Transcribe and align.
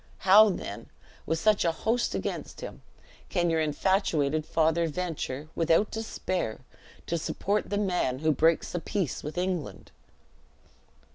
How, 0.25 0.49
then, 0.49 0.89
with 1.27 1.37
such 1.37 1.63
a 1.63 1.71
host 1.71 2.15
against 2.15 2.61
him, 2.61 2.81
can 3.29 3.51
your 3.51 3.61
infatuated 3.61 4.47
father 4.47 4.87
venture, 4.87 5.49
without 5.53 5.91
despair, 5.91 6.61
to 7.05 7.19
support 7.19 7.69
the 7.69 7.77
man 7.77 8.17
who 8.17 8.31
breaks 8.31 8.71
the 8.71 8.79
peace 8.79 9.21
with 9.21 9.37
England?" 9.37 9.91